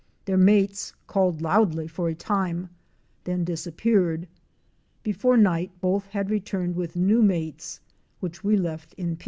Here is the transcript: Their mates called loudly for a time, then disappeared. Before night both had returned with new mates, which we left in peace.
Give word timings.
Their 0.25 0.35
mates 0.35 0.93
called 1.05 1.43
loudly 1.43 1.87
for 1.87 2.09
a 2.09 2.15
time, 2.15 2.69
then 3.25 3.43
disappeared. 3.43 4.27
Before 5.03 5.37
night 5.37 5.79
both 5.79 6.07
had 6.07 6.31
returned 6.31 6.75
with 6.75 6.95
new 6.95 7.21
mates, 7.21 7.81
which 8.19 8.43
we 8.43 8.57
left 8.57 8.93
in 8.95 9.15
peace. 9.15 9.19